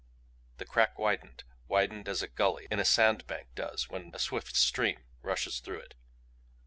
[0.57, 4.55] The crack widened widened as a gulley in a sand bank does when a swift
[4.55, 5.93] stream rushes through it.